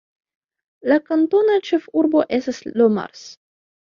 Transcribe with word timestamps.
La 0.91 0.97
kantona 1.09 1.57
ĉefurbo 1.69 2.23
estas 2.39 2.61
Le 2.81 2.87
Mars. 2.95 3.25